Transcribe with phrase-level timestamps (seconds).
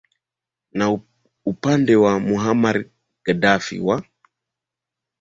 [0.73, 1.01] na
[1.45, 2.85] upande ya muhamar
[3.25, 4.03] gadaffi wa